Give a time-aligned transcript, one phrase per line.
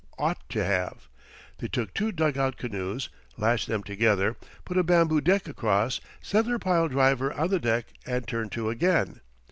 [0.17, 1.09] Ought to have!
[1.59, 4.35] They took two dugout canoes, lashed them together,
[4.65, 8.71] put a bamboo deck across, set their pile driver on the deck and turned to
[8.71, 9.21] again.